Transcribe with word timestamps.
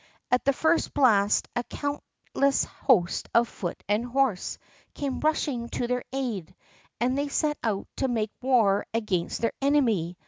At 0.31 0.43
the 0.45 0.51
first 0.53 0.95
blast 0.95 1.47
a 1.55 1.61
countless 1.61 2.63
host 2.63 3.29
of 3.35 3.47
foot 3.47 3.83
and 3.87 4.03
horse 4.03 4.57
came 4.95 5.19
rushing 5.19 5.69
to 5.69 5.85
their 5.85 6.03
aid, 6.11 6.55
and 6.99 7.15
they 7.15 7.27
set 7.27 7.59
out 7.63 7.85
to 7.97 8.07
make 8.07 8.31
war 8.41 8.87
against 8.95 9.41
their 9.41 9.53
enemy. 9.61 10.17